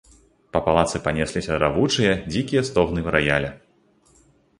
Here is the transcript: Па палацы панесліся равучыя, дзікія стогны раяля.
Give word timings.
Па 0.55 0.59
палацы 0.67 1.01
панесліся 1.07 1.59
равучыя, 1.63 2.11
дзікія 2.31 2.61
стогны 2.71 2.99
раяля. 3.17 3.51